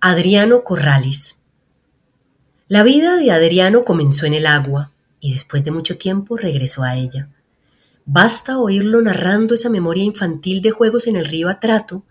Adriano 0.00 0.62
Corrales. 0.62 1.40
La 2.68 2.84
vida 2.84 3.16
de 3.16 3.32
Adriano 3.32 3.84
comenzó 3.84 4.26
en 4.26 4.34
el 4.34 4.46
agua 4.46 4.92
y 5.18 5.32
después 5.32 5.64
de 5.64 5.72
mucho 5.72 5.98
tiempo 5.98 6.36
regresó 6.36 6.84
a 6.84 6.94
ella. 6.94 7.30
Basta 8.04 8.60
oírlo 8.60 9.02
narrando 9.02 9.56
esa 9.56 9.70
memoria 9.70 10.04
infantil 10.04 10.62
de 10.62 10.70
juegos 10.70 11.08
en 11.08 11.16
el 11.16 11.24
río 11.24 11.48
Atrato, 11.48 12.04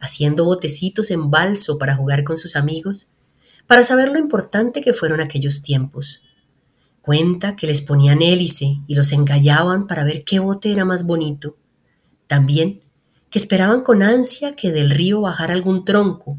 haciendo 0.00 0.44
botecitos 0.44 1.10
en 1.10 1.30
balso 1.30 1.78
para 1.78 1.96
jugar 1.96 2.24
con 2.24 2.36
sus 2.36 2.56
amigos, 2.56 3.08
para 3.66 3.82
saber 3.84 4.10
lo 4.10 4.18
importante 4.18 4.82
que 4.82 4.92
fueron 4.92 5.22
aquellos 5.22 5.62
tiempos. 5.62 6.20
Cuenta 7.00 7.56
que 7.56 7.66
les 7.66 7.80
ponían 7.80 8.20
hélice 8.20 8.80
y 8.86 8.94
los 8.94 9.12
engallaban 9.12 9.86
para 9.86 10.04
ver 10.04 10.24
qué 10.24 10.40
bote 10.40 10.72
era 10.72 10.84
más 10.84 11.04
bonito. 11.04 11.56
También 12.26 12.82
que 13.30 13.38
esperaban 13.38 13.80
con 13.80 14.02
ansia 14.02 14.54
que 14.54 14.72
del 14.72 14.90
río 14.90 15.22
bajara 15.22 15.54
algún 15.54 15.86
tronco 15.86 16.38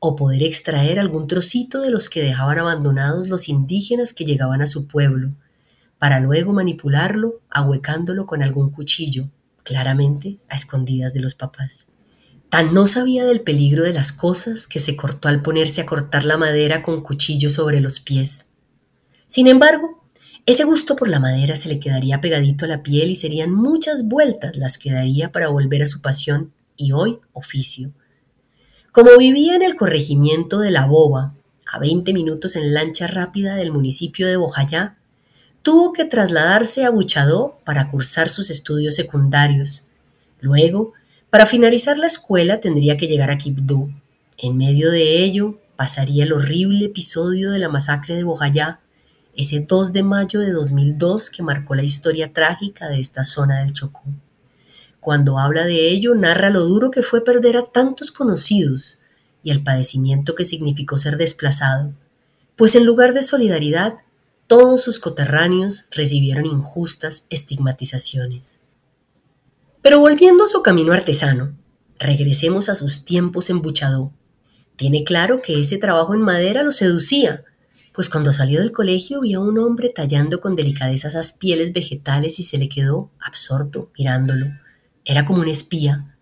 o 0.00 0.16
poder 0.16 0.42
extraer 0.42 0.98
algún 0.98 1.26
trocito 1.26 1.80
de 1.80 1.90
los 1.90 2.08
que 2.08 2.22
dejaban 2.22 2.58
abandonados 2.58 3.28
los 3.28 3.48
indígenas 3.48 4.14
que 4.14 4.24
llegaban 4.24 4.62
a 4.62 4.66
su 4.66 4.86
pueblo, 4.86 5.32
para 5.98 6.20
luego 6.20 6.52
manipularlo 6.52 7.40
ahuecándolo 7.50 8.26
con 8.26 8.42
algún 8.42 8.70
cuchillo, 8.70 9.28
claramente 9.64 10.38
a 10.48 10.54
escondidas 10.54 11.12
de 11.12 11.20
los 11.20 11.34
papás. 11.34 11.88
Tan 12.48 12.72
no 12.72 12.86
sabía 12.86 13.24
del 13.24 13.42
peligro 13.42 13.84
de 13.84 13.92
las 13.92 14.12
cosas 14.12 14.66
que 14.66 14.78
se 14.78 14.96
cortó 14.96 15.28
al 15.28 15.42
ponerse 15.42 15.82
a 15.82 15.86
cortar 15.86 16.24
la 16.24 16.38
madera 16.38 16.82
con 16.82 17.02
cuchillo 17.02 17.50
sobre 17.50 17.80
los 17.80 18.00
pies. 18.00 18.52
Sin 19.26 19.46
embargo, 19.46 20.02
ese 20.46 20.64
gusto 20.64 20.96
por 20.96 21.08
la 21.08 21.20
madera 21.20 21.56
se 21.56 21.68
le 21.68 21.78
quedaría 21.78 22.22
pegadito 22.22 22.64
a 22.64 22.68
la 22.68 22.82
piel 22.82 23.10
y 23.10 23.14
serían 23.16 23.52
muchas 23.52 24.08
vueltas 24.08 24.56
las 24.56 24.78
que 24.78 24.90
daría 24.90 25.30
para 25.30 25.48
volver 25.48 25.82
a 25.82 25.86
su 25.86 26.00
pasión 26.00 26.54
y 26.74 26.92
hoy 26.92 27.18
oficio, 27.34 27.92
como 28.98 29.16
vivía 29.16 29.54
en 29.54 29.62
el 29.62 29.76
corregimiento 29.76 30.58
de 30.58 30.72
La 30.72 30.84
Boba, 30.84 31.32
a 31.64 31.78
20 31.78 32.12
minutos 32.12 32.56
en 32.56 32.74
lancha 32.74 33.06
rápida 33.06 33.54
del 33.54 33.70
municipio 33.70 34.26
de 34.26 34.36
Bojayá, 34.36 34.98
tuvo 35.62 35.92
que 35.92 36.04
trasladarse 36.04 36.84
a 36.84 36.90
Buchadó 36.90 37.60
para 37.64 37.90
cursar 37.90 38.28
sus 38.28 38.50
estudios 38.50 38.96
secundarios. 38.96 39.86
Luego, 40.40 40.94
para 41.30 41.46
finalizar 41.46 41.96
la 41.96 42.08
escuela 42.08 42.58
tendría 42.58 42.96
que 42.96 43.06
llegar 43.06 43.30
a 43.30 43.38
Quibdó. 43.38 43.88
En 44.36 44.56
medio 44.56 44.90
de 44.90 45.22
ello 45.22 45.60
pasaría 45.76 46.24
el 46.24 46.32
horrible 46.32 46.86
episodio 46.86 47.52
de 47.52 47.60
la 47.60 47.68
masacre 47.68 48.16
de 48.16 48.24
Bojayá, 48.24 48.80
ese 49.36 49.60
2 49.60 49.92
de 49.92 50.02
mayo 50.02 50.40
de 50.40 50.50
2002 50.50 51.30
que 51.30 51.44
marcó 51.44 51.76
la 51.76 51.84
historia 51.84 52.32
trágica 52.32 52.88
de 52.88 52.98
esta 52.98 53.22
zona 53.22 53.60
del 53.60 53.72
Chocó. 53.72 54.02
Cuando 55.00 55.38
habla 55.38 55.64
de 55.64 55.88
ello, 55.88 56.14
narra 56.14 56.50
lo 56.50 56.64
duro 56.64 56.90
que 56.90 57.02
fue 57.02 57.24
perder 57.24 57.56
a 57.56 57.66
tantos 57.66 58.10
conocidos 58.10 58.98
y 59.42 59.50
el 59.50 59.62
padecimiento 59.62 60.34
que 60.34 60.44
significó 60.44 60.98
ser 60.98 61.16
desplazado, 61.16 61.92
pues 62.56 62.74
en 62.74 62.84
lugar 62.84 63.14
de 63.14 63.22
solidaridad, 63.22 63.94
todos 64.48 64.82
sus 64.82 64.98
coterráneos 64.98 65.84
recibieron 65.90 66.46
injustas 66.46 67.26
estigmatizaciones. 67.30 68.60
Pero 69.82 70.00
volviendo 70.00 70.44
a 70.44 70.48
su 70.48 70.62
camino 70.62 70.92
artesano, 70.92 71.56
regresemos 71.98 72.68
a 72.68 72.74
sus 72.74 73.04
tiempos 73.04 73.50
en 73.50 73.62
Buchadó. 73.62 74.12
Tiene 74.76 75.04
claro 75.04 75.40
que 75.42 75.60
ese 75.60 75.78
trabajo 75.78 76.14
en 76.14 76.20
madera 76.20 76.62
lo 76.62 76.72
seducía, 76.72 77.44
pues 77.92 78.08
cuando 78.08 78.32
salió 78.32 78.60
del 78.60 78.72
colegio 78.72 79.20
vio 79.20 79.40
a 79.40 79.44
un 79.44 79.58
hombre 79.58 79.92
tallando 79.94 80.40
con 80.40 80.56
delicadeza 80.56 81.08
esas 81.08 81.32
pieles 81.32 81.72
vegetales 81.72 82.38
y 82.38 82.42
se 82.42 82.58
le 82.58 82.68
quedó 82.68 83.10
absorto 83.20 83.90
mirándolo 83.96 84.46
era 85.08 85.24
como 85.24 85.40
un 85.40 85.48
espía. 85.48 86.14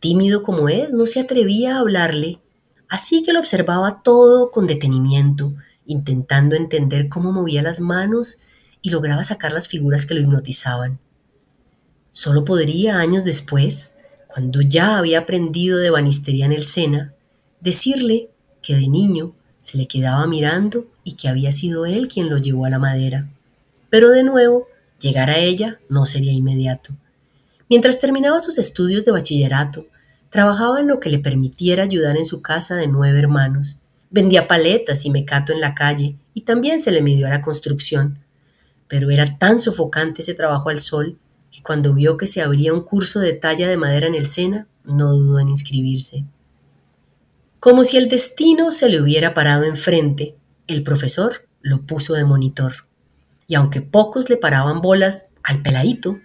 Tímido 0.00 0.42
como 0.42 0.70
es, 0.70 0.94
no 0.94 1.04
se 1.04 1.20
atrevía 1.20 1.76
a 1.76 1.80
hablarle, 1.80 2.40
así 2.88 3.22
que 3.22 3.34
lo 3.34 3.38
observaba 3.38 4.02
todo 4.02 4.50
con 4.50 4.66
detenimiento, 4.66 5.54
intentando 5.84 6.56
entender 6.56 7.10
cómo 7.10 7.30
movía 7.30 7.62
las 7.62 7.80
manos 7.80 8.38
y 8.80 8.88
lograba 8.88 9.22
sacar 9.22 9.52
las 9.52 9.68
figuras 9.68 10.06
que 10.06 10.14
lo 10.14 10.20
hipnotizaban. 10.20 10.98
Solo 12.10 12.42
podría, 12.46 12.98
años 12.98 13.24
después, 13.24 13.92
cuando 14.28 14.62
ya 14.62 14.96
había 14.96 15.20
aprendido 15.20 15.78
de 15.78 15.90
banistería 15.90 16.46
en 16.46 16.52
el 16.52 16.64
Sena, 16.64 17.12
decirle 17.60 18.30
que 18.62 18.76
de 18.76 18.88
niño 18.88 19.34
se 19.60 19.76
le 19.76 19.86
quedaba 19.86 20.26
mirando 20.26 20.86
y 21.04 21.16
que 21.16 21.28
había 21.28 21.52
sido 21.52 21.84
él 21.84 22.08
quien 22.08 22.30
lo 22.30 22.38
llevó 22.38 22.64
a 22.64 22.70
la 22.70 22.78
madera. 22.78 23.28
Pero 23.90 24.08
de 24.08 24.24
nuevo, 24.24 24.68
llegar 24.98 25.28
a 25.28 25.36
ella 25.36 25.80
no 25.90 26.06
sería 26.06 26.32
inmediato. 26.32 26.94
Mientras 27.72 28.00
terminaba 28.00 28.38
sus 28.40 28.58
estudios 28.58 29.02
de 29.06 29.12
bachillerato, 29.12 29.86
trabajaba 30.28 30.80
en 30.80 30.88
lo 30.88 31.00
que 31.00 31.08
le 31.08 31.18
permitiera 31.18 31.84
ayudar 31.84 32.18
en 32.18 32.26
su 32.26 32.42
casa 32.42 32.76
de 32.76 32.86
nueve 32.86 33.18
hermanos. 33.18 33.80
Vendía 34.10 34.46
paletas 34.46 35.06
y 35.06 35.10
mecato 35.10 35.54
en 35.54 35.60
la 35.62 35.74
calle 35.74 36.16
y 36.34 36.42
también 36.42 36.82
se 36.82 36.90
le 36.90 37.00
midió 37.00 37.28
a 37.28 37.30
la 37.30 37.40
construcción. 37.40 38.18
Pero 38.88 39.10
era 39.10 39.38
tan 39.38 39.58
sofocante 39.58 40.20
ese 40.20 40.34
trabajo 40.34 40.68
al 40.68 40.80
sol 40.80 41.16
que 41.50 41.62
cuando 41.62 41.94
vio 41.94 42.18
que 42.18 42.26
se 42.26 42.42
abría 42.42 42.74
un 42.74 42.82
curso 42.82 43.20
de 43.20 43.32
talla 43.32 43.66
de 43.66 43.78
madera 43.78 44.06
en 44.06 44.16
el 44.16 44.26
Sena, 44.26 44.66
no 44.84 45.10
dudó 45.10 45.40
en 45.40 45.48
inscribirse. 45.48 46.26
Como 47.58 47.84
si 47.84 47.96
el 47.96 48.10
destino 48.10 48.70
se 48.70 48.90
le 48.90 49.00
hubiera 49.00 49.32
parado 49.32 49.64
enfrente, 49.64 50.36
el 50.66 50.82
profesor 50.82 51.48
lo 51.62 51.86
puso 51.86 52.12
de 52.12 52.26
monitor. 52.26 52.86
Y 53.46 53.54
aunque 53.54 53.80
pocos 53.80 54.28
le 54.28 54.36
paraban 54.36 54.82
bolas 54.82 55.30
al 55.42 55.62
peladito, 55.62 56.18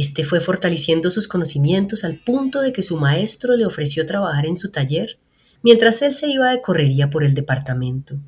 este 0.00 0.24
fue 0.24 0.40
fortaleciendo 0.40 1.10
sus 1.10 1.28
conocimientos 1.28 2.04
al 2.04 2.16
punto 2.16 2.60
de 2.60 2.72
que 2.72 2.82
su 2.82 2.98
maestro 2.98 3.56
le 3.56 3.66
ofreció 3.66 4.06
trabajar 4.06 4.46
en 4.46 4.56
su 4.56 4.70
taller 4.70 5.18
mientras 5.62 6.02
él 6.02 6.12
se 6.12 6.28
iba 6.28 6.50
de 6.50 6.60
correría 6.60 7.10
por 7.10 7.24
el 7.24 7.34
departamento. 7.34 8.18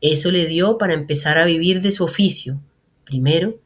Eso 0.00 0.30
le 0.30 0.46
dio 0.46 0.78
para 0.78 0.94
empezar 0.94 1.38
a 1.38 1.44
vivir 1.44 1.80
de 1.80 1.90
su 1.90 2.04
oficio, 2.04 2.60
primero 3.04 3.60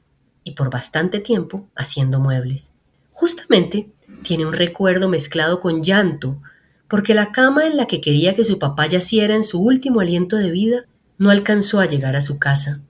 y 0.45 0.53
por 0.53 0.71
bastante 0.71 1.19
tiempo 1.19 1.69
haciendo 1.75 2.21
muebles. 2.21 2.75
Justamente 3.11 3.91
tiene 4.23 4.47
un 4.47 4.53
recuerdo 4.53 5.09
mezclado 5.09 5.61
con 5.61 5.83
llanto, 5.83 6.41
porque 6.89 7.15
la 7.15 7.33
cama 7.33 7.67
en 7.67 7.77
la 7.77 7.87
que 7.87 8.01
quería 8.01 8.35
que 8.35 8.45
su 8.45 8.59
papá 8.59 8.87
yaciera 8.87 9.35
en 9.35 9.45
su 9.45 9.61
último 9.61 10.01
aliento 10.01 10.37
de 10.37 10.51
vida 10.51 10.85
no 11.19 11.31
alcanzó 11.31 11.81
a 11.81 11.87
llegar 11.87 12.17
a 12.17 12.21
su 12.21 12.39
casa. 12.39 12.81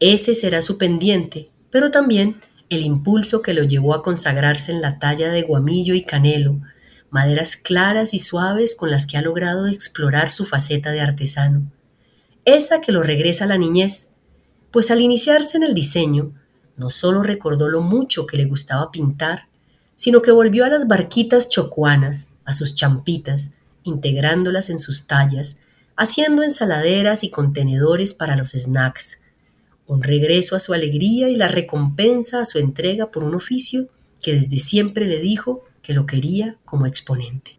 Ese 0.00 0.34
será 0.34 0.60
su 0.60 0.78
pendiente, 0.78 1.50
pero 1.70 1.90
también 1.90 2.36
el 2.74 2.82
impulso 2.82 3.42
que 3.42 3.54
lo 3.54 3.64
llevó 3.64 3.94
a 3.94 4.02
consagrarse 4.02 4.72
en 4.72 4.80
la 4.80 4.98
talla 4.98 5.30
de 5.30 5.42
guamillo 5.42 5.94
y 5.94 6.02
canelo, 6.02 6.60
maderas 7.10 7.56
claras 7.56 8.14
y 8.14 8.18
suaves 8.18 8.74
con 8.74 8.90
las 8.90 9.06
que 9.06 9.16
ha 9.16 9.22
logrado 9.22 9.66
explorar 9.66 10.30
su 10.30 10.44
faceta 10.44 10.90
de 10.90 11.00
artesano. 11.00 11.70
Esa 12.44 12.80
que 12.80 12.92
lo 12.92 13.02
regresa 13.02 13.44
a 13.44 13.48
la 13.48 13.58
niñez, 13.58 14.10
pues 14.70 14.90
al 14.90 15.00
iniciarse 15.00 15.56
en 15.56 15.62
el 15.62 15.74
diseño, 15.74 16.32
no 16.76 16.90
solo 16.90 17.22
recordó 17.22 17.68
lo 17.68 17.80
mucho 17.80 18.26
que 18.26 18.36
le 18.36 18.44
gustaba 18.44 18.90
pintar, 18.90 19.46
sino 19.94 20.22
que 20.22 20.32
volvió 20.32 20.64
a 20.64 20.68
las 20.68 20.88
barquitas 20.88 21.48
chocuanas, 21.48 22.30
a 22.44 22.52
sus 22.52 22.74
champitas, 22.74 23.52
integrándolas 23.84 24.70
en 24.70 24.78
sus 24.78 25.06
tallas, 25.06 25.58
haciendo 25.96 26.42
ensaladeras 26.42 27.22
y 27.22 27.30
contenedores 27.30 28.14
para 28.14 28.36
los 28.36 28.50
snacks, 28.50 29.20
un 29.86 30.02
regreso 30.02 30.56
a 30.56 30.60
su 30.60 30.72
alegría 30.72 31.28
y 31.28 31.36
la 31.36 31.48
recompensa 31.48 32.40
a 32.40 32.44
su 32.44 32.58
entrega 32.58 33.10
por 33.10 33.24
un 33.24 33.34
oficio 33.34 33.88
que 34.22 34.34
desde 34.34 34.58
siempre 34.58 35.06
le 35.06 35.20
dijo 35.20 35.64
que 35.82 35.92
lo 35.92 36.06
quería 36.06 36.56
como 36.64 36.86
exponente. 36.86 37.58